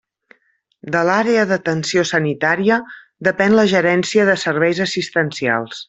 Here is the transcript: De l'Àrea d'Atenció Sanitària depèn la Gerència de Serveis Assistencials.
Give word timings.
De 0.95 1.01
l'Àrea 1.09 1.43
d'Atenció 1.51 2.05
Sanitària 2.13 2.79
depèn 3.29 3.57
la 3.61 3.67
Gerència 3.77 4.27
de 4.31 4.39
Serveis 4.47 4.83
Assistencials. 4.91 5.77